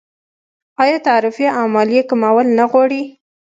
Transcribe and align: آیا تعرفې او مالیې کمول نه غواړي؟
آیا 0.83 0.97
تعرفې 1.07 1.47
او 1.57 1.65
مالیې 1.75 2.01
کمول 2.09 2.47
نه 2.57 2.65
غواړي؟ 2.71 3.03